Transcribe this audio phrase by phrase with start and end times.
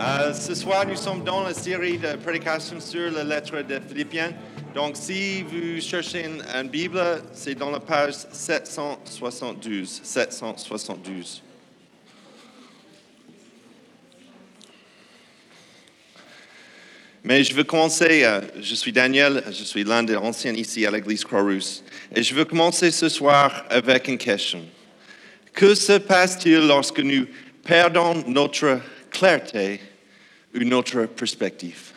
[0.00, 4.30] Euh, ce soir, nous sommes dans la série de prédications sur la lettre de Philippiens.
[4.72, 10.02] Donc, si vous cherchez une, Bible, c'est dans la page 772.
[10.04, 11.42] 772.
[17.24, 20.92] Mais je veux commencer, euh, je suis Daniel, je suis l'un des anciens ici à
[20.92, 21.82] l'église Croix-Rousse.
[22.14, 24.64] Et je veux commencer ce soir avec une question.
[25.52, 27.26] Que se passe-t-il lorsque nous
[27.64, 28.80] perdons notre
[29.10, 29.80] clarté
[30.54, 31.92] ou notre perspective?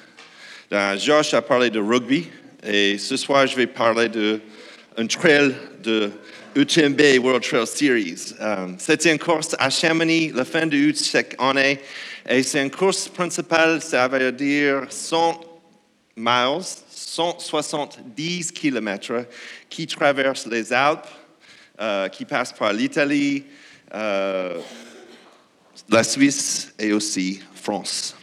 [0.98, 2.28] Josh a parlé de rugby
[2.64, 6.12] et ce soir je vais parler d'un trail de
[6.56, 8.36] UTMB World Trail Series.
[8.40, 11.80] Euh, C'était une course à Chamonix, la fin de chaque année.
[12.28, 15.42] Et c'est une course principale, ça veut dire 100
[16.18, 19.26] miles, 170 kilomètres,
[19.70, 21.08] qui traverse les Alpes,
[21.80, 23.46] euh, qui passe par l'Italie,
[23.94, 24.60] euh,
[25.90, 28.16] la Suisse et aussi France.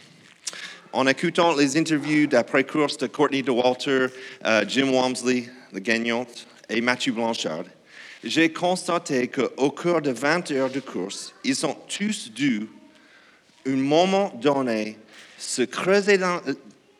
[0.91, 4.07] En écoutant les interviews d'après-course de Courtney DeWalter,
[4.45, 6.25] euh, Jim Walmsley, le gagnant,
[6.67, 7.65] et Mathieu Blanchard,
[8.23, 12.67] j'ai constaté qu'au cours de 20 heures de course, ils ont tous dû,
[13.67, 14.97] un moment donné,
[15.37, 16.41] se creuser, dans-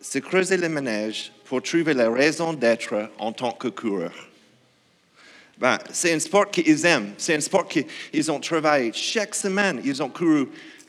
[0.01, 4.28] se creuser le ménage pour trouver la raison d'être en tant que coureur.
[5.59, 7.13] Ben, c'est un sport qu'ils aiment.
[7.17, 9.81] C'est un sport qu'ils ont travaillé chaque semaine.
[9.83, 10.47] Ils ont couru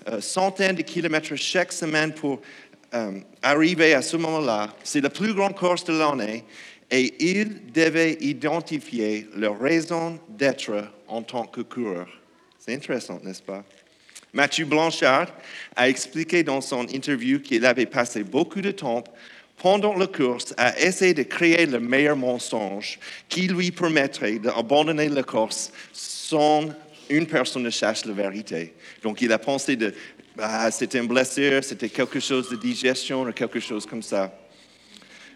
[0.08, 2.40] euh, centaines de kilomètres chaque semaine pour
[2.94, 4.74] euh, arriver à ce moment-là.
[4.84, 6.44] C'est la plus grande course de l'année
[6.88, 12.08] et ils devaient identifier leur raison d'être en tant que coureur.
[12.58, 13.64] C'est intéressant, n'est-ce pas?
[14.32, 15.26] Mathieu Blanchard
[15.74, 19.02] a expliqué dans son interview qu'il avait passé beaucoup de temps
[19.60, 25.22] pendant la course à essayer de créer le meilleur mensonge qui lui permettrait d'abandonner la
[25.22, 26.68] course sans
[27.10, 28.74] une personne ne cherche la vérité.
[29.02, 29.92] Donc il a pensé de
[30.38, 34.32] ah, c'était une blessure, c'était quelque chose de digestion ou quelque chose comme ça.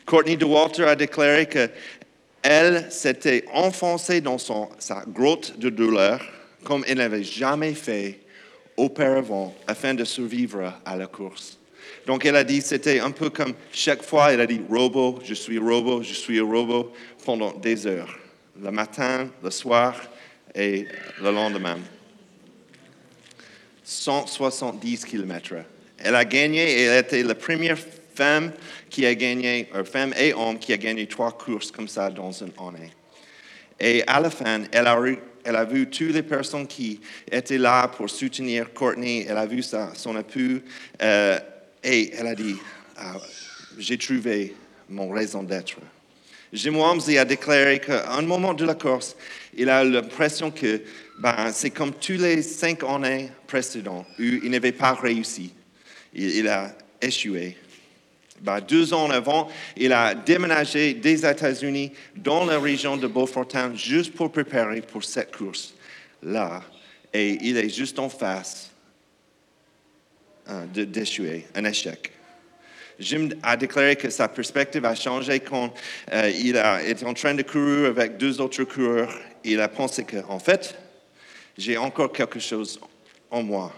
[0.07, 1.69] Courtney DeWalter a déclaré que
[2.43, 6.25] elle s'était enfoncée dans son, sa grotte de douleur
[6.63, 8.21] comme elle n'avait jamais fait
[8.77, 11.59] auparavant afin de survivre à la course.
[12.07, 15.35] Donc elle a dit, c'était un peu comme chaque fois, elle a dit, robot, je
[15.35, 16.93] suis robot, je suis robot,
[17.25, 18.19] pendant des heures,
[18.61, 19.95] le matin, le soir
[20.55, 20.87] et
[21.23, 21.79] le lendemain.
[23.83, 25.55] 170 kilomètres.
[25.99, 27.79] Elle a gagné et elle était la première
[28.15, 28.53] femme
[28.89, 32.33] qui a gagné, euh, femme et homme qui a gagné trois courses comme ça dans
[32.33, 32.93] une année.
[33.81, 37.01] Et à la fin, elle a, vu toutes les personnes qui
[37.31, 39.27] étaient là pour soutenir Courtney.
[39.29, 40.15] Elle a vu son
[41.03, 41.39] euh,
[41.85, 42.57] et elle a dit
[42.97, 43.17] Ah,
[43.79, 44.55] J'ai trouvé
[44.89, 45.77] mon raison d'être.
[46.53, 49.17] Jim Walmsley a déclaré qu'à un moment de la course,
[49.57, 50.83] il a l'impression que
[51.19, 55.53] ben, c'est comme tous les cinq années précédentes où il n'avait pas réussi.
[56.15, 56.73] Il, a
[57.03, 57.57] échoué.
[58.41, 64.15] Ben, deux ans avant, il a déménagé des États-Unis dans la région de Beaufortin juste
[64.15, 66.63] pour préparer pour cette course-là.
[67.13, 68.74] Et il est juste en face
[70.75, 72.15] d'échouer, un échec.
[72.99, 75.73] Jim a déclaré que sa perspective a changé quand
[76.13, 79.13] euh, il a été en train de courir avec deux autres coureurs.
[79.43, 80.77] Il a pensé que, en fait,
[81.59, 82.79] j'ai encore quelque chose
[83.31, 83.73] en moi.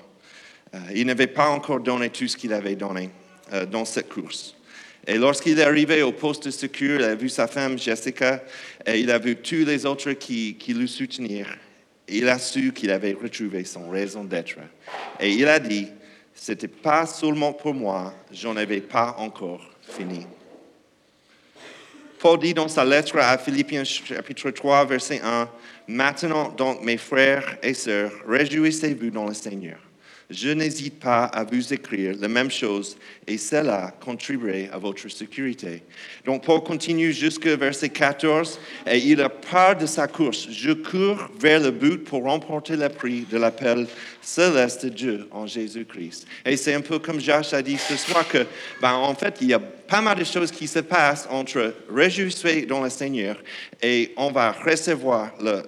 [0.75, 3.10] Euh, il n'avait pas encore donné tout ce qu'il avait donné
[3.53, 4.55] euh, dans cette course.
[5.06, 8.43] Et lorsqu'il est arrivé au poste de secours, il a vu sa femme Jessica
[8.84, 11.47] et il a vu tous les autres qui, qui le soutenir.
[12.09, 14.56] Il a su qu'il avait retrouvé son raison d'être.
[15.21, 15.88] Et il a dit,
[16.36, 20.26] c'était pas seulement pour moi, j'en avais pas encore fini.
[22.20, 25.48] Paul dit dans sa lettre à Philippiens chapitre 3, verset 1,
[25.88, 29.78] Maintenant donc mes frères et sœurs, réjouissez-vous dans le Seigneur.
[30.28, 32.97] Je n'hésite pas à vous écrire la même chose
[33.28, 35.82] et cela contribuerait à votre sécurité.
[36.25, 40.48] Donc Paul continue jusqu'au verset 14 et il part de sa course.
[40.50, 43.87] Je cours vers le but pour remporter le prix de l'appel
[44.20, 46.26] céleste de Dieu en Jésus-Christ.
[46.44, 48.44] Et c'est un peu comme Josh a dit ce soir que,
[48.82, 52.67] ben, en fait, il y a pas mal de choses qui se passent entre réjouissez
[52.67, 53.37] dans le Seigneur
[53.81, 55.62] et on va recevoir le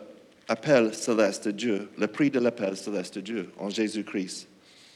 [0.48, 4.48] appel céleste de Dieu, le prix de l'appel céleste de Dieu en Jésus-Christ.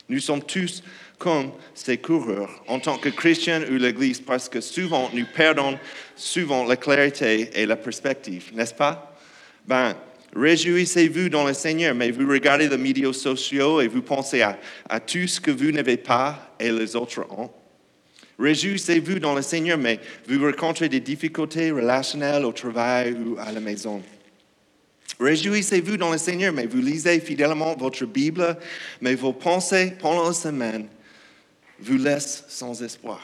[0.09, 0.83] Nous sommes tous
[1.19, 5.79] comme ces coureurs en tant que chrétiens ou l'Église parce que souvent nous perdons
[6.17, 9.17] souvent la clarté et la perspective, n'est-ce pas?
[9.67, 9.95] Ben,
[10.35, 14.59] réjouissez-vous dans le Seigneur, mais vous regardez les médias sociaux et vous pensez à,
[14.89, 17.51] à tout ce que vous n'avez pas et les autres ont.
[18.39, 23.61] Réjouissez-vous dans le Seigneur, mais vous rencontrez des difficultés relationnelles au travail ou à la
[23.61, 24.03] maison.
[25.23, 28.57] Réjouissez-vous dans le Seigneur, mais vous lisez fidèlement votre Bible,
[29.01, 30.89] mais vos pensées pendant la semaine
[31.79, 33.21] vous laisse sans espoir.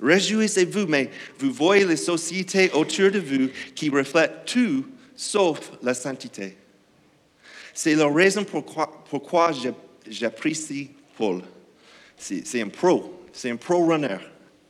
[0.00, 6.56] Réjouissez-vous, mais vous voyez les sociétés autour de vous qui reflètent tout sauf la sainteté.
[7.74, 9.52] C'est la raison pourquoi, pourquoi
[10.08, 11.42] j'apprécie Paul.
[12.16, 14.18] C'est un pro, c'est un pro-runner,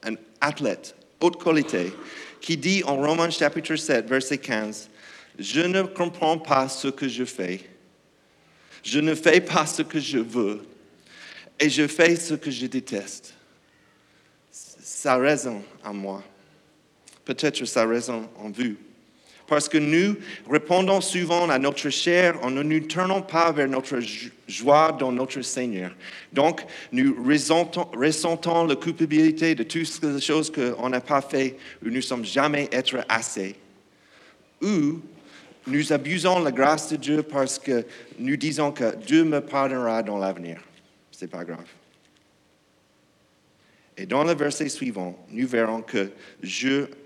[0.02, 1.92] un athlète haute qualité,
[2.40, 4.90] qui dit en Romains chapitre 7, verset 15,
[5.38, 7.60] Je ne comprends pas ce que je fais.
[8.82, 10.64] Je ne fais pas ce que je veux.
[11.58, 13.36] Et je fais ce que je déteste
[15.06, 16.22] sa raison en moi.
[17.24, 18.74] Peut-être sa raison en vous.
[19.46, 20.16] Parce que nous
[20.50, 24.00] répondons souvent à notre chair en ne nous tournant pas vers notre
[24.48, 25.92] joie dans notre Seigneur.
[26.32, 31.86] Donc, nous ressentons, ressentons la culpabilité de toutes les choses qu'on n'a pas fait ou
[31.86, 33.54] nous ne sommes jamais être assez.
[34.60, 35.00] Ou
[35.66, 37.84] nous abusons la grâce de Dieu parce que
[38.18, 40.60] nous disons que Dieu me pardonnera dans l'avenir.
[41.10, 41.66] Ce n'est pas grave.
[43.96, 46.10] Et dans le verset suivant, nous verrons que,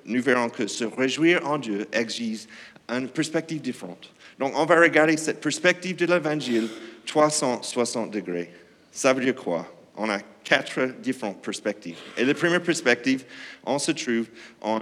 [0.04, 2.46] nous verrons que se réjouir en Dieu exige
[2.88, 4.12] une perspective différente.
[4.38, 6.68] Donc, on va regarder cette perspective de l'Évangile
[7.06, 8.50] 360 degrés.
[8.90, 9.72] Ça veut dire quoi?
[9.96, 11.98] On a quatre différentes perspectives.
[12.16, 13.24] Et la première perspective,
[13.64, 14.26] on se trouve
[14.60, 14.80] en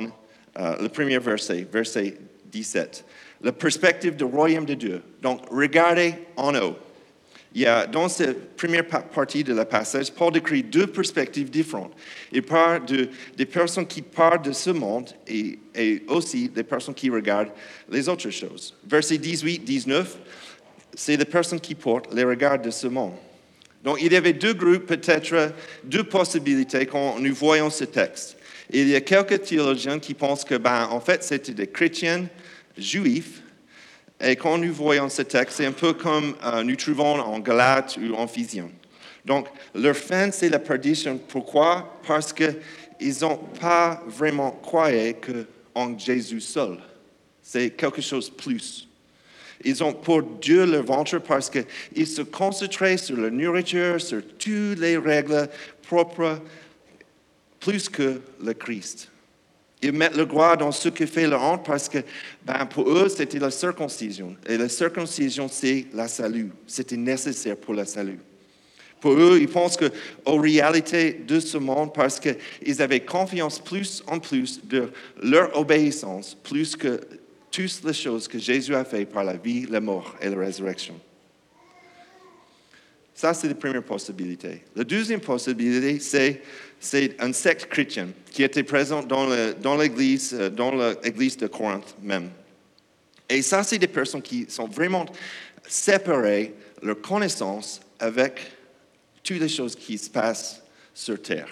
[0.59, 2.17] euh, le premier verset, verset
[2.47, 3.05] 17.
[3.43, 5.03] La perspective du royaume de Dieu.
[5.23, 6.77] Donc, regardez en haut.
[7.55, 11.93] Il y a, dans cette première partie de la passage, Paul décrit deux perspectives différentes.
[12.31, 15.59] Il parle de, des personnes qui parlent de ce monde et,
[16.09, 17.53] aussi des personnes qui regardent
[17.91, 18.75] les autres choses.
[18.87, 20.05] Verset 18-19,
[20.95, 23.15] c'est les personnes qui portent les regards de ce monde.
[23.83, 25.53] Donc il y avait deux groupes, peut-être
[25.85, 28.37] deux possibilités quand nous voyons ce texte.
[28.71, 32.27] Il y a quelques théologiens qui pensent que, ben, en fait, c'était des chrétiens
[32.79, 33.43] juifs
[34.21, 37.99] et quand nous voyons ce texte, c'est un peu comme euh, nous trouvons en Galate
[37.99, 38.69] ou en Physien.
[39.25, 41.21] Donc, leur fin, c'est la perdition.
[41.29, 42.01] Pourquoi?
[42.07, 45.17] Parce qu'ils n'ont pas vraiment croyé
[45.75, 46.79] en Jésus seul.
[47.43, 48.89] C'est quelque chose de plus.
[49.65, 54.79] Ils ont pour Dieu le ventre parce qu'ils se concentraient sur la nourriture, sur toutes
[54.79, 55.49] les règles
[55.87, 56.41] propres,
[57.61, 59.11] plus que le Christ.
[59.83, 61.99] Ils mettent le gloire dans ce que fait leur honte parce que
[62.45, 64.37] ben, pour eux, c'était la circoncision.
[64.47, 66.51] Et la circoncision, c'est la salut.
[66.67, 68.19] C'était nécessaire pour la salut.
[69.01, 74.19] Pour eux, ils pensent qu'aux réalités de ce monde, parce qu'ils avaient confiance plus en
[74.19, 74.91] plus de
[75.23, 77.01] leur obéissance, plus que
[77.51, 80.95] toutes les choses que Jésus a fait par la vie, la mort et la résurrection.
[83.19, 84.63] Ça, c'est la première possibilité.
[84.77, 85.99] La deuxième possibilité,
[86.79, 90.73] c'est un secte chrétien qui était présent dans l'église, euh, dans
[91.03, 92.31] l'église de Corinthe même.
[93.29, 95.05] Et ça, c'est des personnes qui sont vraiment
[95.67, 98.41] séparées leur connaissance avec
[99.25, 100.63] toutes les choses qui se passent
[100.95, 101.49] sur terre.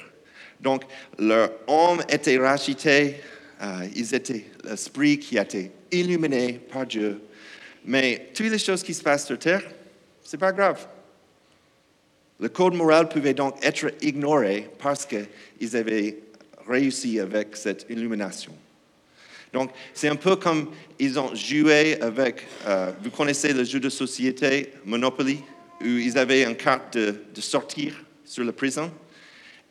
[0.60, 0.84] Donc,
[1.18, 3.16] leur âme était rachetée,
[3.60, 7.22] euh, ils étaient l'esprit qui a été illuminé par Dieu.
[7.84, 9.64] Mais toutes les choses qui se passent sur terre,
[10.22, 10.86] c'est pas grave.
[12.38, 16.18] Le code moral pouvait donc être ignoré parce qu'ils avaient
[16.68, 18.52] réussi avec cette illumination.
[19.52, 23.88] Donc, c'est un peu comme ils ont joué avec, euh, vous connaissez le jeu de
[23.88, 25.40] société Monopoly,
[25.80, 28.92] où ils avaient une carte de, sortir sur la prison,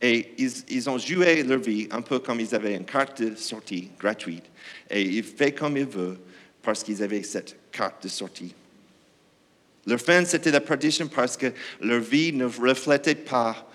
[0.00, 3.36] et ils, ils, ont joué leur vie un peu comme ils avaient une carte de
[3.36, 4.44] sortie gratuite,
[4.90, 6.18] et ils font comme ils veulent
[6.62, 8.54] parce qu'ils avaient cette carte de sortie.
[9.86, 13.68] Leur fin, c'était la perdition parce que leur vie ne reflétait pas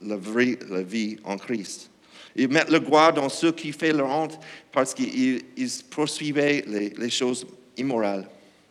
[0.00, 1.88] la vraie la vie en Christ.
[2.34, 4.38] Ils mettent le gloire dans ce qui fait leur honte
[4.72, 5.42] parce qu'ils
[5.90, 7.46] poursuivaient les, les, choses
[7.76, 8.26] immorales.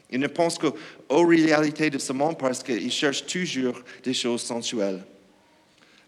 [0.09, 5.03] Ils ne pensent qu'aux réalités de ce monde parce qu'ils cherchent toujours des choses sensuelles.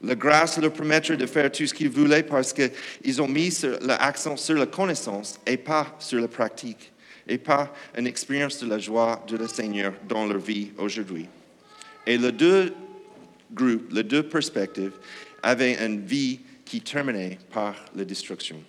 [0.02, 4.36] La grâce leur permettre de faire tout ce qu'ils voulaient parce qu'ils ont mis l'accent
[4.36, 6.93] sur la connaissance et pas sur la pratique
[7.28, 11.28] et pas une expérience de la joie de le Seigneur dans leur vie aujourd'hui.
[12.06, 12.74] Et les deux
[13.52, 14.94] groupes, les deux perspectives,
[15.42, 18.62] avaient une vie qui terminait par la destruction.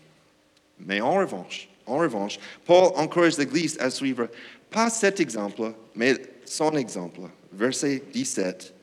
[0.79, 4.29] Mais en revanche, en revanche, Paul encourage l'Église à suivre
[4.71, 7.21] pas cet exemple, mais son exemple.
[7.53, 8.75] Versets 17,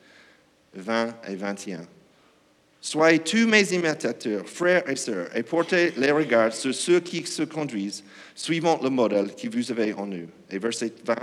[0.74, 1.86] 20 et 21.
[2.84, 7.44] Soyez tous mes imitateurs, frères et sœurs, et portez les regards sur ceux qui se
[7.44, 8.02] conduisent
[8.34, 10.26] suivant le modèle que vous avez en nous.
[10.50, 11.14] Et verset 20.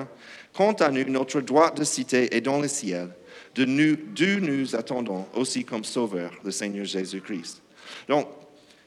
[0.53, 3.09] Quant à nous, notre droit de cité est dans le ciel,
[3.55, 7.61] de nous, d'où nous attendons aussi comme sauveur le Seigneur Jésus-Christ.
[8.07, 8.29] Donc,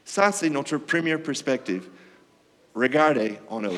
[0.03, 1.83] ça, c'est notre première perspective.
[2.73, 3.77] Regardez en haut.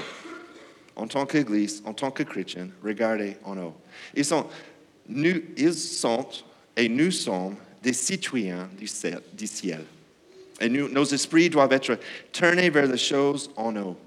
[0.96, 3.76] En tant qu'Église, en tant que chrétien, regardez en haut.
[4.16, 4.48] Ils sont,
[5.10, 6.30] nous, ils sont
[6.78, 8.88] et nous sommes des citoyens du
[9.48, 9.84] ciel.
[10.60, 12.00] Et nos esprits doivent être
[12.32, 13.98] tournés vers les choses en haut.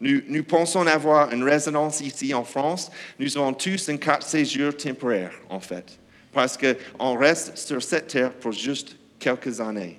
[0.00, 2.88] Nous, nous, pensons avoir une résidence ici en France.
[3.18, 5.98] Nous avons tous une carte séjour temporaire, en fait,
[6.32, 9.98] parce qu'on reste sur cette terre pour juste quelques années.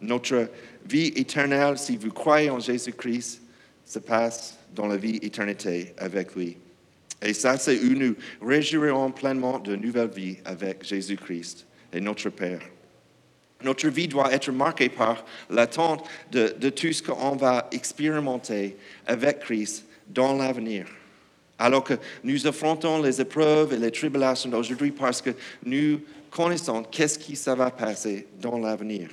[0.00, 0.48] Notre
[0.86, 3.42] vie éternelle, si vous croyez en Jésus-Christ,
[3.84, 6.56] se passe dans la vie éternité avec lui.
[7.22, 12.60] Et ça, c'est où nous réjouirons pleinement de nouvelle vie avec Jésus-Christ et notre Père.
[13.62, 19.84] Notre vie doit être marquée par l'attente de, tout ce qu'on va expérimenter avec Christ
[20.08, 20.86] dans l'avenir.
[21.58, 25.30] Alors que nous affrontons les épreuves et les tribulations d'aujourd'hui parce que
[25.62, 26.00] nous
[26.30, 29.10] connaissons qu'est-ce qui ça va passer dans l'avenir.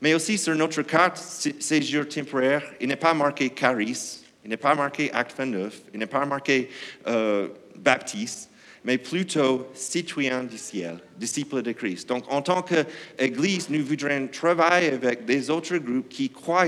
[0.00, 1.16] Mais aussi sur notre carte
[1.60, 6.06] séjour temporaire, il n'est pas marqué charis, il n'est pas marqué acte 29, il n'est
[6.06, 6.68] pas marqué
[7.06, 8.50] euh, baptiste,
[8.84, 12.08] mais plutôt citoyen du ciel, disciple de Christ.
[12.08, 16.66] Donc, en tant qu'Église, nous voudrions travailler avec des autres groupes qui croient,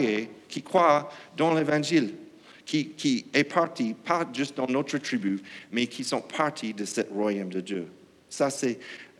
[0.48, 2.14] qui croient dans l'Évangile,
[2.64, 5.40] qui, qui est parti, pas juste dans notre tribu,
[5.70, 7.86] mais qui sont partis de ce royaume de Dieu.
[8.30, 8.78] Ça, c'est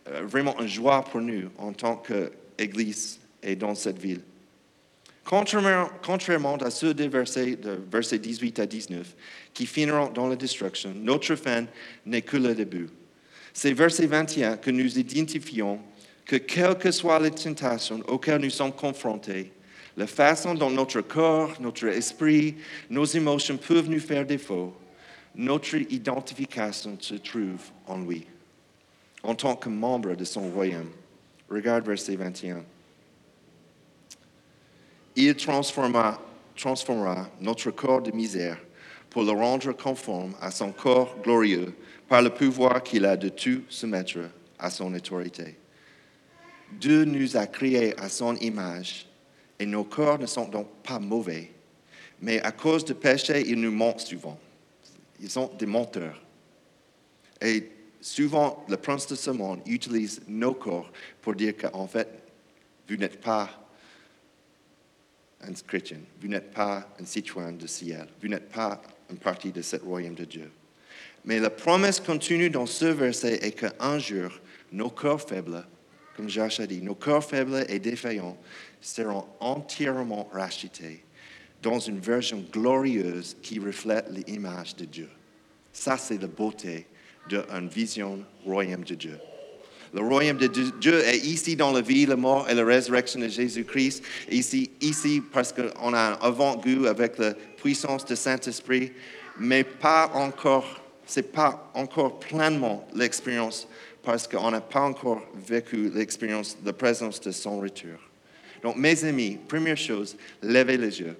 [0.08, 4.22] euh, vraiment une joie pour nous en tant qu'Église et dans cette ville.
[5.26, 9.16] Contrairement, à ceux des versets, de versets 18 à 19,
[9.52, 11.66] qui finiront dans la destruction, notre fin
[12.04, 12.88] n'est que le début.
[13.52, 15.80] C'est verset 21 que nous identifions
[16.25, 19.52] que quelle que soit les tentations auxquelles nous sommes confrontés,
[19.97, 22.54] la façon dont notre corps, notre esprit,
[22.88, 24.75] nos émotions peuvent nous faire défaut,
[25.35, 28.26] notre identification se trouve en lui,
[29.25, 30.90] en tant que membre de son royaume.
[31.50, 32.64] Regarde verset 21
[35.16, 36.20] il transformera,
[37.40, 38.58] notre corps de misère
[39.11, 41.75] pour le rendre conforme à son corps glorieux
[42.08, 44.18] par le pouvoir qu'il a de tout soumettre
[44.58, 45.56] à son autorité.
[46.73, 49.06] Dieu nous a créés à son image
[49.58, 51.50] et nos corps ne sont donc pas mauvais,
[52.20, 54.38] mais à cause du péché, ils nous mentent souvent.
[55.20, 56.20] Ils sont des menteurs.
[57.40, 57.70] Et
[58.00, 60.90] souvent, le prince de ce monde utilise nos corps
[61.23, 62.08] pour dire qu'en fait,
[62.88, 63.65] vous n'êtes pas
[66.20, 68.06] Vous n'êtes pas un citoyen du ciel.
[68.20, 70.50] Vous n'êtes pas une partie de ce royaume de Dieu.
[71.24, 74.30] Mais la promesse continue dans ce verset est qu'un jour,
[74.72, 75.64] nos corps faibles,
[76.16, 78.38] comme Josh a dit, nos corps faibles et défaillants
[78.80, 81.04] seront entièrement rachetés
[81.62, 85.08] dans une version glorieuse qui reflète l'image de Dieu.
[85.72, 86.86] Ça, c'est la beauté
[87.28, 89.18] d'une vision royaume de Dieu.
[89.96, 93.28] Le royaume de Dieu est ici dans la vie, la mort et la résurrection de
[93.28, 94.04] Jésus-Christ.
[94.30, 98.92] Ici, ici parce qu'on a un avant-goût avec la puissance du Saint-Esprit,
[99.38, 103.66] mais pas encore, c'est pas encore pleinement l'expérience
[104.02, 107.98] parce qu'on n'a pas encore vécu l'expérience de la présence de son retour.
[108.62, 111.16] Donc, mes amis, première chose, levez les yeux.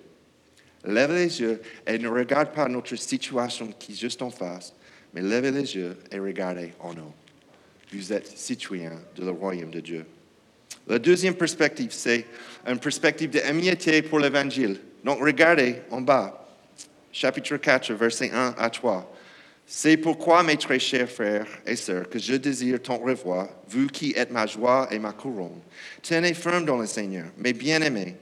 [0.85, 4.75] Levez les yeux et ne regardez pas notre situation qui est juste en face,
[5.14, 7.14] mais levez les yeux et regardez en haut
[7.93, 10.07] vous êtes citoyen de le royaume de Dieu.
[10.87, 12.26] La deuxième perspective, c'est
[12.66, 14.78] une perspective d'amitié pour l'Évangile.
[15.05, 16.49] Donc regardez en bas,
[17.12, 19.12] chapitre 4, verset 1 à 3.
[19.69, 24.12] C'est pourquoi, mes très chers frères et sœurs, que je désire ton revoir, vous qui
[24.16, 25.61] êtes ma joie et ma couronne.
[26.02, 28.14] Tenez ferme dans le Seigneur, mes bien-aimés.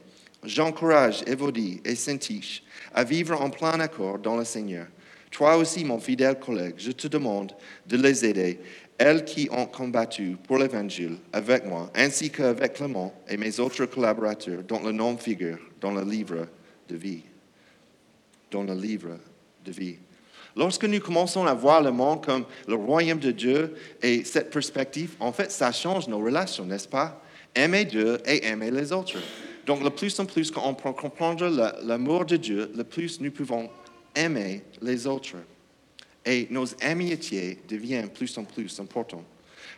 [0.42, 2.62] J'encourage Évodie et Saintiche
[2.94, 4.86] à vivre en plein accord dans le Seigneur.
[5.30, 7.52] Toi aussi, mon fidèle collègue, je te demande
[7.86, 8.60] de les aider
[8.98, 14.62] elles qui ont combattu pour l'Évangile avec moi, ainsi qu'avec Clément et mes autres collaborateurs,
[14.62, 16.46] dont le nom figure dans le livre
[16.88, 17.22] de vie.
[18.50, 19.18] Dans le livre
[19.64, 19.96] de vie.
[20.56, 25.16] Lorsque nous commençons à voir le monde comme le royaume de Dieu et cette perspective,
[25.18, 27.20] en fait, ça change nos relations, n'est-ce pas?
[27.54, 29.18] Aimer Dieu et aimer les autres.
[29.66, 31.48] Donc, le plus en plus qu'on peut comprendre
[31.82, 33.68] l'amour de Dieu, le plus nous pouvons
[34.14, 35.36] aimer les autres
[36.24, 39.24] et nos amitiés deviennent plus en plus importantes.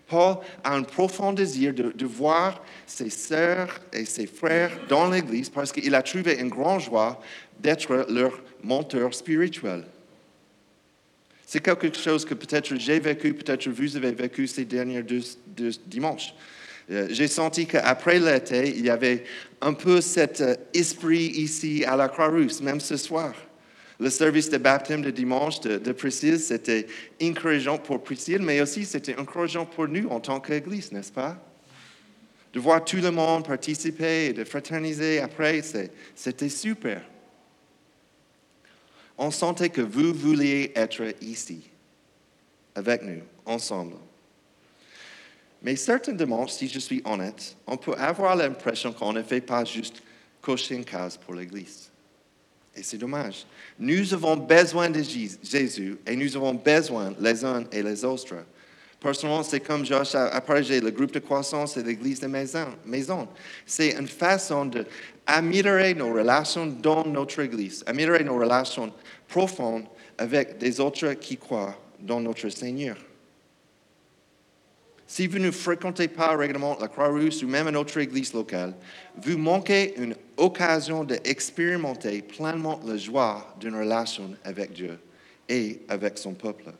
[0.08, 5.72] Paul a un profond désir de, voir ses sœurs et ses frères dans l'Église parce
[5.72, 7.20] qu'il a trouvé une grande joie
[7.58, 9.84] d'être leur mentor spirituel.
[11.44, 15.22] C'est quelque chose que peut-être j'ai vécu, peut-être vous avez vécu ces derniers deux,
[15.86, 16.34] dimanches.
[16.90, 19.24] Euh, j'ai senti qu'après l'été, il y avait
[19.60, 23.34] un peu cet euh, esprit ici à la Croix-Rousse, même ce soir.
[23.98, 26.86] Le service de baptême de dimanche de, Priscille, c'était
[27.22, 31.38] encourageant pour Priscille, mais aussi c'était encourageant pour nous en tant qu'Église, n'est-ce pas?
[32.52, 35.62] De voir tout le monde participer et de fraterniser après,
[36.14, 37.02] c'était super.
[39.16, 41.62] On sentait que vous vouliez être ici,
[42.74, 43.96] avec nous, ensemble.
[45.62, 50.02] Mais certainement, si je suis honnête, on peut avoir l'impression qu'on ne fait pas juste
[50.42, 51.90] cocher une case pour l'Église.
[52.76, 53.46] Et c'est dommage.
[53.78, 58.34] Nous avons besoin de Jésus et nous avons besoin les uns et les autres.
[59.00, 63.28] Personnellement, c'est comme Josh a, partagé, le groupe de croissance et l'Église de maison.
[63.64, 68.92] C'est une façon d'améliorer nos relations dans notre Église, améliorer nos relations
[69.28, 69.84] profondes
[70.18, 72.96] avec des autres qui croient dans notre Seigneur.
[75.06, 78.74] Si vous ne fréquentez pas régulièrement la Croix-Rousse ou même notre église locale,
[79.16, 84.98] vous manquez une occasion d'expérimenter pleinement la joie d'une relation avec Dieu
[85.48, 86.72] et avec son peuple.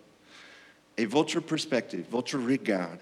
[0.97, 2.97] Et votre perspective, votre regard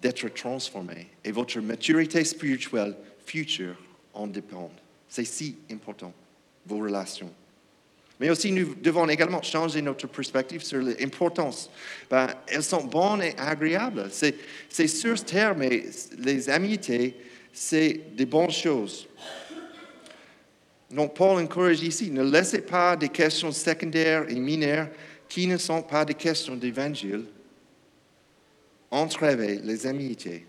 [0.00, 2.94] d'être transformé et votre maturité spirituelle
[3.24, 3.76] future
[4.12, 4.80] en dépendent.
[5.08, 6.12] C'est si important,
[6.66, 7.32] vos relations.
[8.20, 11.68] Mais aussi, nous devons également changer notre perspective sur l'importance.
[12.08, 14.08] Ben, elles sont bonnes et agréables.
[14.10, 15.84] C'est sur terre, mais
[16.18, 17.16] les amitiés,
[17.52, 19.08] c'est des bonnes choses.
[20.90, 24.88] Donc, Paul encourage ici, ne laissez pas des questions secondaires et mineures
[25.28, 27.24] qui ne sont pas des questions d'évangile
[28.90, 30.46] entraver les amitiés.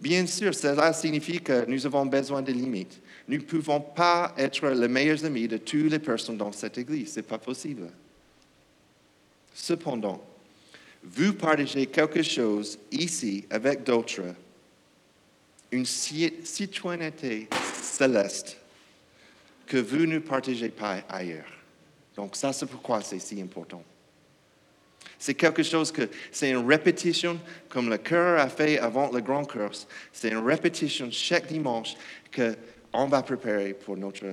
[0.00, 3.00] Bien sûr, cela signifie que nous avons besoin de limites.
[3.28, 7.12] Nous ne pouvons pas être les meilleurs amis de toutes les personnes dans cette église.
[7.12, 7.88] Ce n'est pas possible.
[9.54, 10.22] Cependant,
[11.02, 14.34] vous partagez quelque chose ici avec d'autres,
[15.70, 17.48] une citoyenneté
[17.80, 18.61] céleste
[19.72, 21.50] que vous ne partagez pas ailleurs.
[22.14, 23.82] Donc ça, c'est pourquoi c'est si important.
[25.18, 29.46] C'est quelque chose que c'est une répétition, comme le cœur a fait avant le grand
[29.46, 29.88] course.
[30.12, 31.94] C'est une répétition chaque dimanche
[32.36, 34.26] qu'on va préparer pour notre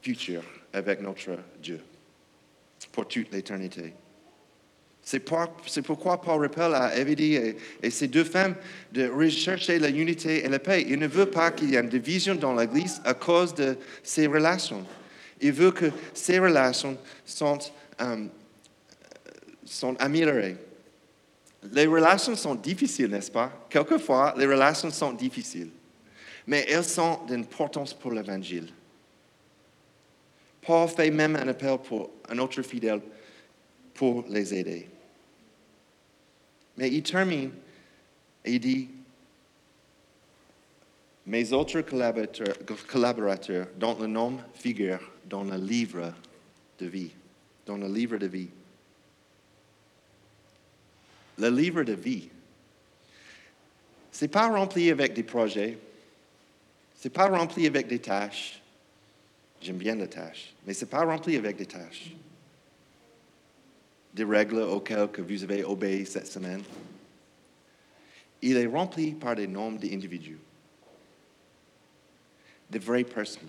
[0.00, 1.80] futur avec notre Dieu,
[2.92, 3.92] pour toute l'éternité.
[5.04, 8.54] C'est pourquoi Paul rappelle à Evie et, et, ses deux femmes
[8.90, 10.86] de rechercher la et la paix.
[10.88, 14.26] Il ne veut pas qu'il y ait une division dans l'Église à cause de ces
[14.26, 14.84] relations.
[15.42, 17.58] Il veut que ces relations sont
[18.00, 18.26] euh,
[19.64, 20.56] sont améliorées.
[21.72, 23.66] Les relations sont difficiles, n'est-ce pas?
[23.70, 25.70] Quelquefois, les relations sont difficiles,
[26.46, 28.72] mais elles sont d'importance pour l'Évangile.
[30.60, 33.00] Paul fait même un appel pour un autre fidèle
[33.94, 34.88] pour les aider.
[36.76, 37.52] Mais il termine
[38.44, 38.88] et il dit,
[41.26, 42.56] mes autres collaborateurs,
[42.86, 46.12] collaborateurs dont le nom figure dans le livre
[46.78, 47.12] de vie,
[47.64, 48.50] dans le livre de vie
[51.38, 52.28] le livre de vie.
[54.12, 55.78] Ce n'est pas rempli avec des projets,
[56.96, 58.60] ce n'est pas rempli avec des tâches.
[59.60, 62.14] J'aime bien les tâches, mais ce n'est pas rempli avec des tâches.
[64.14, 66.62] Des règles auxquelles que vous avez obéi cette semaine.
[68.40, 70.38] Il est rempli par des noms d'individus,
[72.70, 73.48] de vraies personnes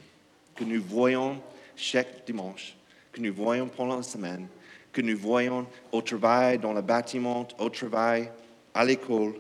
[0.56, 1.42] que nous voyons
[1.76, 2.76] chaque dimanche,
[3.12, 4.48] que nous voyons pendant la semaine,
[4.92, 8.32] que nous voyons au travail, dans le bâtiment, au travail,
[8.74, 9.36] à l'école,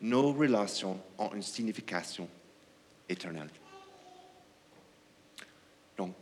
[0.00, 2.28] nos relations ont une signification
[3.08, 3.48] éternelle.
[5.96, 6.12] Donc,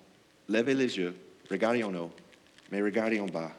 [0.48, 1.16] levez les yeux,
[1.50, 2.10] regardez en haut,
[2.72, 3.52] mais regardez en bas.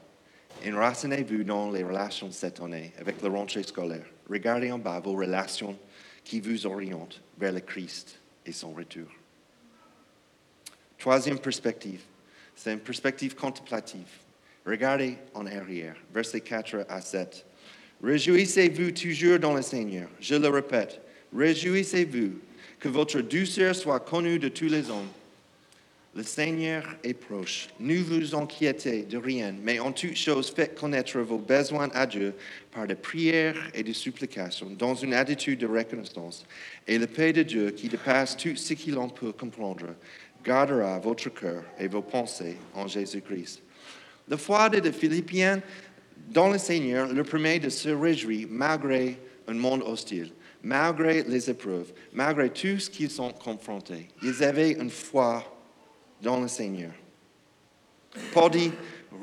[0.66, 4.06] Enracinez-vous dans les relations cette année avec la rentrée scolaire.
[4.28, 5.78] Regardez en bas vos relations
[6.24, 9.08] qui vous orientent vers le Christ et son retour.
[10.98, 12.02] Troisième perspective,
[12.56, 14.08] c'est une perspective contemplative.
[14.66, 17.46] Regardez en arrière, versets 4 à 7.
[18.02, 20.10] Réjouissez-vous toujours dans le Seigneur.
[20.20, 21.00] Je le répète,
[21.36, 22.40] réjouissez-vous
[22.80, 25.10] que votre douceur soit connue de tous les hommes.
[26.16, 27.70] Le Seigneur est proche.
[27.80, 32.36] Ne vous inquiétez de rien, mais en toute chose, faites connaître vos besoins à Dieu
[32.72, 36.46] par des prières et des supplications, dans une attitude de reconnaissance.
[36.88, 39.88] Et la paix de Dieu, qui dépasse tout ce qu'il en peut comprendre,
[40.46, 43.64] gardera votre cœur et vos pensées en Jésus-Christ.
[44.28, 45.64] La foi des Philippiens
[46.30, 51.92] dans le Seigneur leur permet de se réjouir malgré un monde hostile, malgré les épreuves,
[52.14, 54.08] malgré tout ce qu'ils sont confrontés.
[54.22, 55.53] Ils avaient une foi
[56.22, 56.92] dans le Seigneur.
[58.32, 58.72] Paul dit,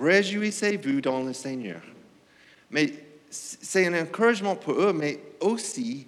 [0.00, 1.80] réjouissez-vous dans le Seigneur.
[2.70, 2.92] Mais
[3.30, 6.06] c'est un encouragement pour eux, mais aussi,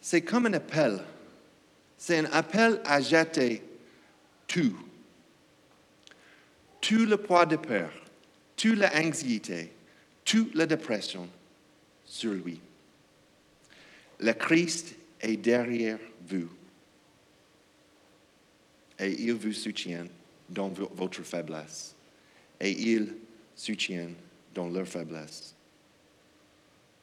[0.00, 1.00] c'est comme un appel.
[1.96, 3.62] C'est un appel à jeter
[4.46, 4.76] tout.
[6.80, 7.90] Tout le poids de peur,
[8.56, 9.72] toute l'anxiété,
[10.24, 11.28] toute la dépression
[12.04, 12.60] sur lui.
[14.20, 16.48] Le Christ est derrière vous
[18.98, 20.06] et il vous soutient
[20.48, 21.94] dans votre faiblesse
[22.60, 23.14] et il
[23.54, 24.08] soutient
[24.54, 25.54] dans leur faiblesse.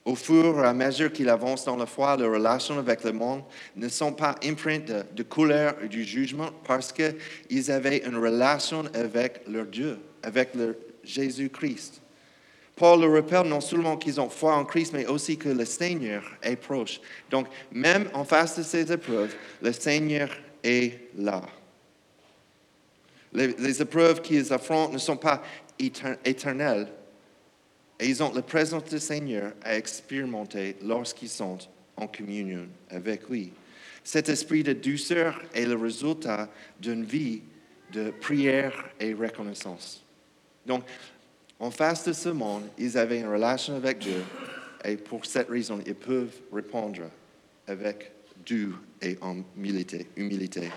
[0.06, 3.44] Au fur et à mesure qu'il avance dans la foi, leurs relations avec le monde
[3.76, 8.84] ne sont pas empreintes de, de couleur et du jugement parce qu'ils avaient une relation
[8.94, 10.76] avec leur Dieu, avec leur
[11.06, 12.02] Jésus-Christ.
[12.76, 16.24] Paul le rappelle non seulement qu'ils ont foi en Christ, mais aussi que le Seigneur
[16.42, 17.00] est proche.
[17.30, 20.30] Donc, même en face de ces épreuves, le Seigneur
[20.64, 21.44] est là.
[23.34, 25.42] Les, épreuves qu'ils affrontent ne sont pas
[25.80, 26.88] éter- éternelles,
[28.00, 31.58] et ils ont la présence du Seigneur à expérimenter lorsqu'ils sont
[31.96, 33.52] en communion avec lui.
[34.04, 37.42] Cet esprit de douceur est le résultat d'une vie
[37.92, 40.04] de prière et reconnaissance.
[40.66, 40.84] Donc,
[41.60, 44.22] en face de ce monde, ils avaient une relation avec Dieu
[44.84, 47.04] et pour cette raison, ils peuvent répondre
[47.68, 48.12] avec
[48.46, 49.18] Dieu et
[49.56, 50.08] humilité.
[50.18, 50.70] humilité.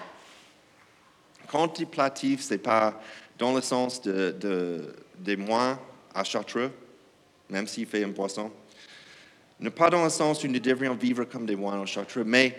[1.47, 3.01] Contemplatif, c'est pas
[3.39, 5.79] dans le sens de, de- des moines
[6.15, 6.71] à Chartreux,
[7.49, 8.51] même s'il fait un poisson.
[9.61, 12.59] Ne pas dans le sens où nous devrions vivre comme des moines en Chartreux, mais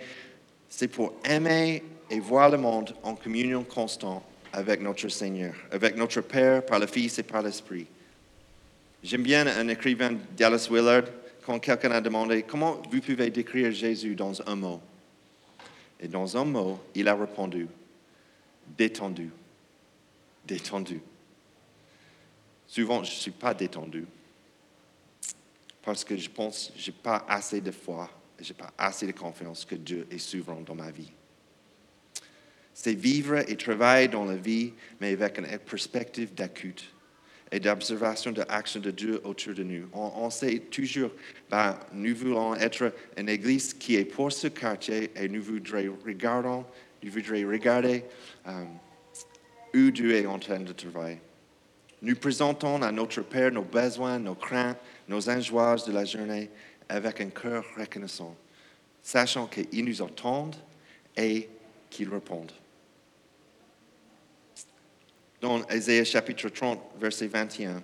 [0.68, 4.22] c'est pour aimer et voir le monde en communion constante
[4.52, 7.86] avec notre Seigneur, avec notre Père par le Fils et par l'Esprit.
[9.02, 11.04] J'aime bien un écrivain, Dallas Willard,
[11.44, 14.80] quand quelqu'un a demandé comment vous pouvez décrire Jésus dans un mot?
[16.00, 17.68] Et dans un mot, il a répondu
[18.76, 19.30] détendu.
[20.46, 21.00] Détendu.
[22.66, 24.06] Souvent, je ne suis pas détendu
[25.88, 29.06] parce que je pense que je n'ai pas assez de foi, je n'ai pas assez
[29.06, 31.10] de confiance que Dieu est souverain dans ma vie.
[32.74, 36.84] C'est vivre et travailler dans la vie, mais avec une perspective d'écoute
[37.50, 39.88] et d'observation de l'action de Dieu autour de nous.
[39.94, 41.10] On, on sait toujours,
[41.50, 46.64] ben, nous voulons être une église qui est pour ce quartier et nous voudrions regarder,
[47.02, 48.04] nous voudrions regarder
[48.46, 48.64] euh,
[49.74, 51.20] où Dieu est en train de travailler.
[52.00, 56.50] Nous présentons à notre Père nos besoins, nos craintes, nos angoisses de la journée
[56.88, 58.36] avec un cœur reconnaissant,
[59.02, 60.50] sachant qu'il nous entend
[61.16, 61.48] et
[61.90, 62.46] qu'il répond.
[65.40, 67.82] Dans Ésaïe chapitre 30, verset 21,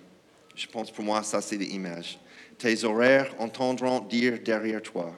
[0.55, 2.17] je pense pour moi, ça c'est l'image.
[2.57, 5.17] Tes horaires entendront dire derrière toi,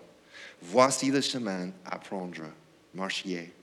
[0.61, 2.43] voici le chemin à prendre,
[2.93, 3.53] marchiez.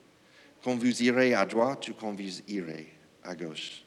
[0.65, 2.89] Quand vous irez à droite ou quand vous irez
[3.23, 3.85] à gauche.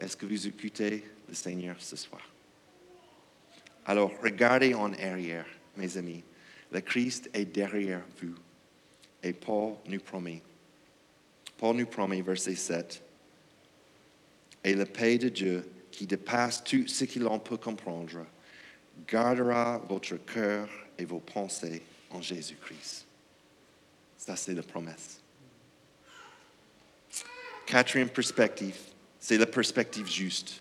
[0.00, 2.28] Est-ce que vous écoutez le Seigneur ce soir?
[3.86, 6.24] Alors, regardez en arrière, mes amis.
[6.72, 8.34] Le Christ est derrière vous.
[9.22, 10.42] Et Paul nous promet.
[11.56, 13.02] Paul nous promet, verset 7.
[14.64, 18.26] Et la paix de Dieu, qui dépasse tout ce que l'on peut comprendre,
[19.06, 23.06] gardera votre cœur et vos pensées en Jésus-Christ.
[24.18, 25.19] Ça, c'est la promesse.
[27.70, 28.74] Quatrième perspective,
[29.20, 30.60] c'est la perspective juste.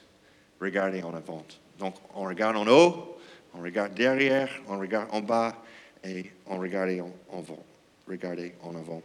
[0.61, 1.43] Regardez en avant.
[1.79, 3.17] Donc, on regarde en haut,
[3.55, 5.55] on regarde derrière, on regarde en bas
[6.03, 6.91] et on regarde
[7.31, 7.65] en avant.
[8.07, 9.01] Regardez en avant.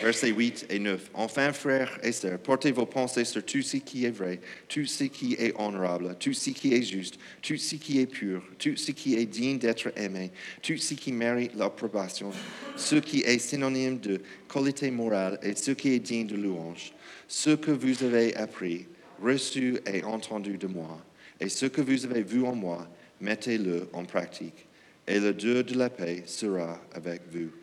[0.00, 1.10] Versets 8 et 9.
[1.14, 5.04] Enfin, frères et sœurs, portez vos pensées sur tout ce qui est vrai, tout ce
[5.04, 8.90] qui est honorable, tout ce qui est juste, tout ce qui est pur, tout ce
[8.90, 12.32] qui est digne d'être aimé, tout ce qui mérite l'approbation,
[12.76, 16.92] ce qui est synonyme de qualité morale et ce qui est digne de louange.
[17.28, 18.88] Ce que vous avez appris,
[19.22, 20.98] reçu et entendu de moi,
[21.38, 22.88] et ce que vous avez vu en moi,
[23.20, 24.66] mettez-le en pratique,
[25.06, 27.61] et le Dieu de la paix sera avec vous.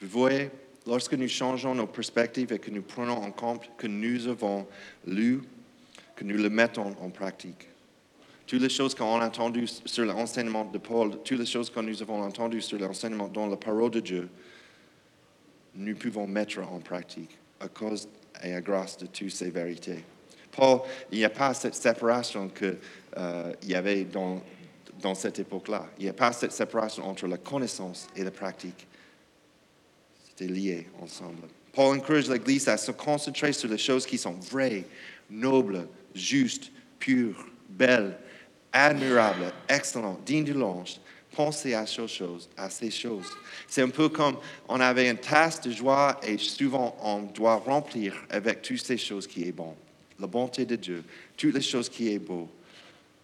[0.00, 0.50] Vous voyez,
[0.86, 4.66] lorsque nous changeons nos perspectives et que nous prenons en compte que nous avons
[5.06, 5.42] lu,
[6.14, 7.68] que nous le mettons en pratique.
[8.46, 12.00] Toutes les choses qu'on a entendues sur l'enseignement de Paul, toutes les choses que nous
[12.00, 14.28] avons entendues sur l'enseignement dans la parole de Dieu,
[15.74, 18.08] nous pouvons mettre en pratique à cause
[18.42, 20.04] et à grâce de toutes ces vérités.
[20.52, 20.80] Paul,
[21.10, 22.76] il n'y a pas cette séparation qu'il
[23.16, 24.40] euh, y avait dans,
[25.02, 25.86] dans cette époque-là.
[25.98, 28.86] Il n'y a pas cette séparation entre la connaissance et la pratique.
[30.36, 31.48] C'était lié ensemble.
[31.72, 34.84] Paul encourage l'Église à se concentrer sur les choses qui sont vraies,
[35.30, 38.18] nobles, justes, pures, belles,
[38.70, 41.00] admirables, excellentes, dignes de louange.
[41.34, 43.30] Pensez à ces choses.
[43.68, 44.36] C'est un peu comme
[44.68, 49.26] on avait une tasse de joie et souvent on doit remplir avec toutes ces choses
[49.26, 49.74] qui est bon.
[50.18, 51.04] La bonté de Dieu,
[51.36, 52.48] toutes les choses qui est beau.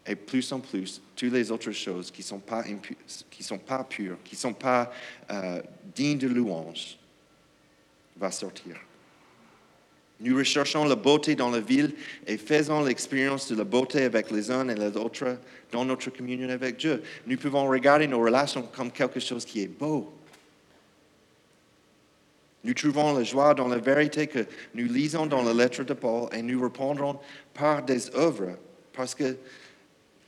[0.07, 2.65] Et plus en plus, toutes les autres choses qui ne sont, pas
[3.31, 4.93] qui sont pas pures, qui ne sont pas
[5.31, 5.63] euh,
[5.95, 6.99] dignes de louange,
[8.17, 8.77] va sortir.
[10.21, 11.95] Nous recherchons la beauté dans la ville
[12.27, 15.37] et faisons l'expérience de la beauté avec les uns et les autres
[15.73, 17.03] dans notre communion avec Dieu.
[17.27, 20.13] Nous pouvons regarder nos relations comme quelque chose qui est beau.
[22.63, 26.29] Nous trouvons la joie dans la vérité que nous lisons dans la lettre de Paul
[26.33, 27.19] et nous répondrons
[27.53, 28.57] par des œuvres
[28.93, 29.37] parce que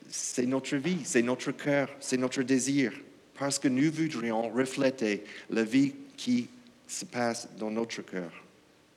[0.09, 2.93] c'est notre vie, c'est notre cœur, c'est notre désir,
[3.39, 6.49] parce que nous voudrions refléter la vie qui
[6.87, 8.33] se passe dans notre cœur.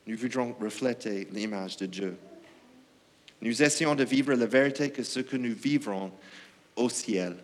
[0.06, 2.17] Nous voudrions refléter l'image de Dieu.
[3.41, 6.12] Nous essayons de vivre la vérité que ce que nous vivrons
[6.76, 7.36] au ciel.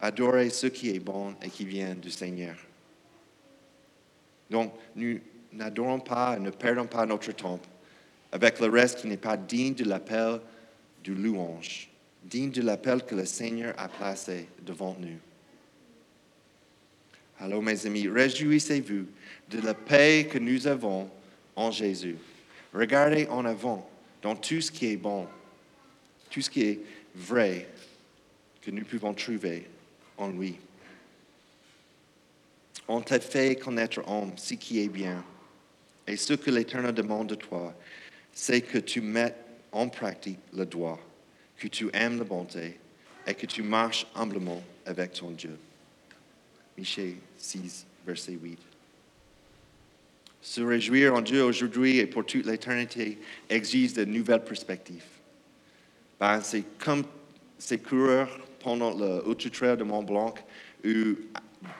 [0.00, 2.56] Adorer ce qui est bon et qui vient du Seigneur.
[4.50, 5.18] Donc, nous
[5.52, 7.60] n'adorons pas et ne perdons pas notre temps
[8.32, 10.40] avec le reste qui n'est pas digne de l'appel
[11.04, 11.90] du louange,
[12.24, 15.18] digne de l'appel que le Seigneur a placé devant nous.
[17.42, 19.04] Alors, mes amis, réjouissez-vous
[19.50, 21.10] de la paix que nous avons
[21.56, 22.14] en Jésus.
[22.72, 23.90] Regardez en avant
[24.22, 25.26] dans tout ce qui est bon,
[26.30, 26.80] tout ce qui est
[27.16, 27.68] vrai
[28.60, 29.66] que nous pouvons trouver
[30.16, 30.54] en lui.
[32.86, 35.24] On t'a fait connaître, homme, ce qui est bien.
[36.06, 37.74] Et ce que l'Éternel demande de toi,
[38.32, 41.00] c'est que tu mettes en pratique le droit,
[41.58, 42.78] que tu aimes la bonté
[43.26, 45.58] et que tu marches humblement avec ton Dieu.
[46.82, 48.58] Michée 6, verset 8.
[50.40, 53.18] Se réjouir en Dieu aujourd'hui et pour toute l'éternité
[53.48, 55.04] exige de nouvelles perspectives.
[56.18, 57.04] Ben, c'est comme
[57.56, 60.34] ces coureurs pendant le Haut Trail de Mont Blanc
[60.84, 61.14] où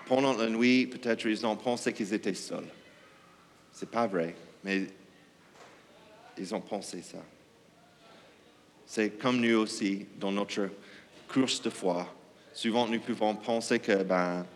[0.07, 2.69] pendant la nuit, peut-être ils ont pensé qu'ils étaient seuls.
[3.73, 4.87] C'est pas vrai, mais
[6.38, 7.19] ils ont pensé ça.
[8.87, 10.71] C'est comme nous aussi, dans notre
[11.27, 12.07] course de foi.
[12.53, 14.47] Souvent, nous pouvons penser que, ben,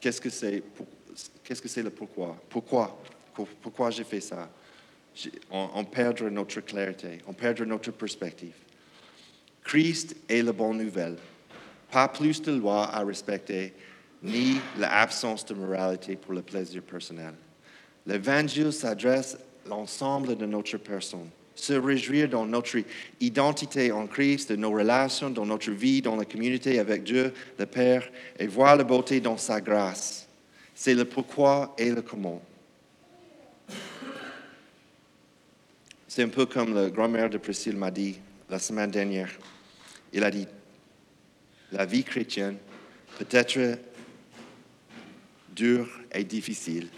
[0.00, 2.36] qu'est-ce que c'est, le pourquoi?
[2.48, 3.02] Pourquoi?
[3.62, 4.48] Pourquoi j'ai fait ça?
[5.50, 8.54] On, on perd notre clarté, on perd notre perspective.
[9.62, 11.16] Christ est la bonne nouvelle.
[11.90, 13.72] Pas plus de lois à respecter,
[14.22, 17.34] ni l'absence de moralité pour le plaisir personnel.
[18.06, 21.30] L'Évangile s'adresse à l'ensemble de notre personne.
[21.54, 22.78] Se réjouir dans notre
[23.20, 27.66] identité en Christ, de nos relations, dans notre vie, dans la communauté avec Dieu, le
[27.66, 30.26] Père, et voir la beauté dans sa grâce.
[30.74, 32.42] C'est le pourquoi et le comment.
[36.08, 39.30] C'est un peu comme la grand-mère de Priscille m'a dit la semaine dernière.
[40.12, 40.46] Il a dit,
[41.72, 42.56] la vie chrétienne
[43.18, 43.78] peut être
[45.54, 46.88] dure et difficile,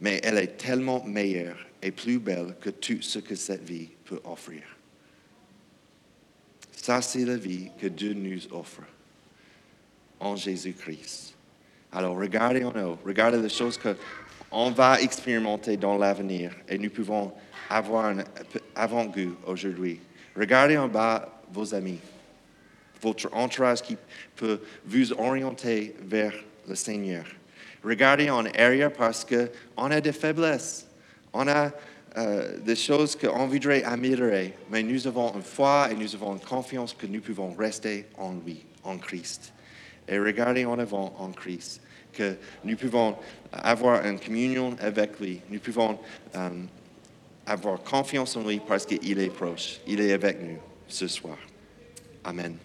[0.00, 4.20] mais elle est tellement meilleure et plus belle que tout ce que cette vie peut
[4.24, 4.62] offrir.
[6.70, 8.82] Ça, c'est la vie que Dieu nous offre
[10.18, 11.34] en Jésus-Christ.
[11.92, 17.32] Alors, regardez en haut, regardez les choses qu'on va expérimenter dans l'avenir et nous pouvons
[17.68, 18.24] avoir un
[18.74, 20.00] avant-goût aujourd'hui.
[20.36, 21.98] Regardez en bas vos amis
[23.00, 23.96] votre entourage qui
[24.36, 26.32] peut vous orienter vers
[26.68, 27.24] le Seigneur.
[27.84, 30.86] Regardez en arrière parce qu'on a des faiblesses.
[31.32, 31.70] On a
[32.16, 36.40] euh, des choses qu'on voudrait améliorer, mais nous avons une foi et nous avons une
[36.40, 39.52] confiance que nous pouvons rester en lui, en Christ.
[40.06, 41.80] Et regardez en avant en Christ,
[42.12, 43.16] que nous pouvons
[43.50, 45.40] avoir une communion avec lui.
[45.48, 45.98] Nous pouvons
[46.34, 46.50] euh,
[47.46, 49.80] avoir confiance en lui parce qu'il est proche.
[49.86, 51.38] Il est avec nous ce soir.
[52.24, 52.56] Amen.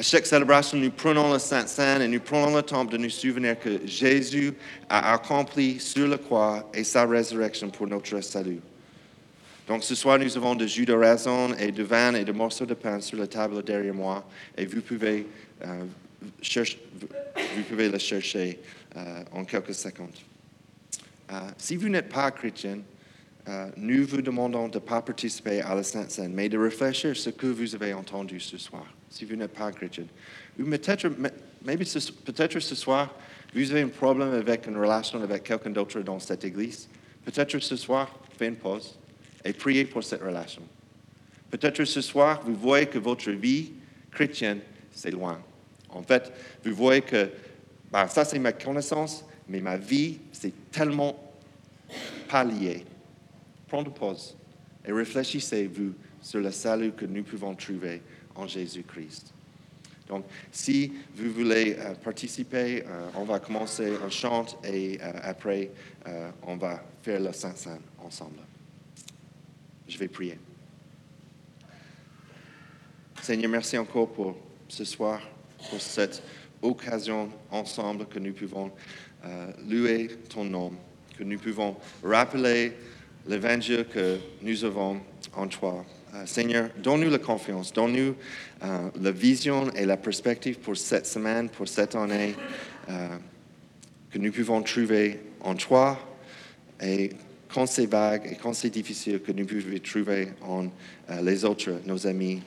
[0.00, 3.58] À chaque célébration, nous prenons le Saint-Saint et nous prenons le temps de nous souvenir
[3.58, 4.54] que Jésus
[4.88, 8.60] a accompli sur la croix et sa résurrection pour notre salut.
[9.68, 12.64] Donc ce soir, nous avons de jus de raisin et de vin et de morceaux
[12.64, 15.26] de pain sur la table derrière moi et vous pouvez,
[15.66, 15.84] euh,
[16.40, 16.78] chercher,
[17.70, 18.58] le chercher
[18.96, 20.16] euh, en quelques secondes.
[21.30, 22.78] Euh, si vous n'êtes pas chrétien,
[23.76, 27.24] nous vous demandons de ne pas participer à la Sainte Seine, mais de réfléchir sur
[27.24, 30.04] ce que vous avez entendu ce soir si vous n'êtes pas chrétien.
[30.58, 31.08] Ou peut-être,
[32.24, 33.14] peut-être ce soir,
[33.54, 36.88] vous avez un problème avec une relation avec quelqu'un d'autre dans cette église.
[37.24, 38.98] Peut-être ce soir, faites une pause
[39.44, 40.62] et priez pour cette relation.
[41.50, 43.72] Peut-être ce soir, vous voyez que votre vie
[44.12, 44.60] chrétienne,
[44.92, 45.42] c'est loin.
[45.88, 46.32] En fait,
[46.64, 47.28] vous voyez que
[47.90, 51.18] ben, ça, c'est ma connaissance, mais ma vie, c'est tellement
[52.28, 52.84] pas lié.
[53.66, 54.36] Prenez une pause
[54.86, 58.00] et réfléchissez-vous sur le salut que nous pouvons trouver
[58.46, 59.32] Jésus-Christ.
[60.10, 65.70] Donc, si vous voulez euh, participer, euh, on va commencer un chant et euh, après,
[66.42, 68.40] on va faire le Saint-Saint ensemble.
[69.86, 70.38] Je vais prier.
[73.22, 75.20] Seigneur, merci encore pour ce soir,
[75.68, 76.22] pour cette
[76.60, 78.72] occasion ensemble que nous pouvons
[79.68, 80.72] louer ton nom,
[81.16, 82.72] que nous pouvons rappeler
[83.26, 85.00] l'évangile que nous avons
[85.36, 85.84] en toi.
[86.14, 88.16] Euh, Seigneur, donne-nous la confiance, donne-nous
[88.64, 92.34] euh, la vision et la perspective pour cette semaine, pour cette année,
[92.88, 93.08] euh,
[94.10, 96.00] que nous pouvons trouver en toi
[96.82, 97.10] et
[97.52, 100.68] quand c'est vague et quand c'est difficile que nous pouvons trouver en
[101.22, 102.42] les autres, nos amis,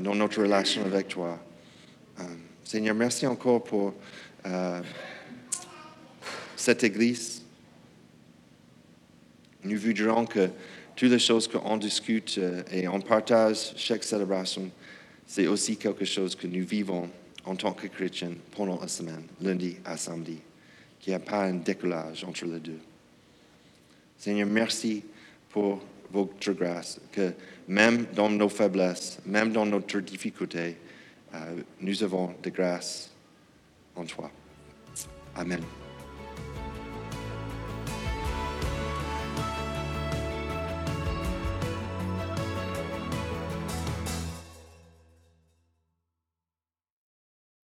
[0.00, 1.38] dans notre relation avec toi.
[2.64, 3.94] Seigneur, merci encore pour
[6.56, 7.42] cette Église.
[9.64, 10.48] Nous voudrions que
[11.00, 14.70] toutes les choses qu'on discute euh, et on partage chaque célébration,
[15.26, 17.08] c'est aussi quelque chose que nous vivons
[17.46, 20.36] en tant que chrétiens pendant la semaine, lundi à samedi,
[21.00, 22.80] qu'il n'y a pas un décollage entre les deux.
[24.18, 25.02] Seigneur, merci
[25.48, 25.80] pour
[26.12, 27.32] votre grâce, que
[27.66, 30.76] même dans nos faiblesses, même dans notre difficulté,
[31.32, 33.08] euh, nous avons de grâce
[33.96, 34.30] en toi.
[35.34, 35.62] Amen.